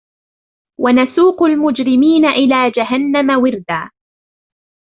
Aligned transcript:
وَنَسُوقُ 0.79 1.43
الْمُجْرِمِينَ 1.43 2.25
إِلَى 2.25 2.71
جَهَنَّمَ 2.75 3.39
وِرْدًا 3.41 3.89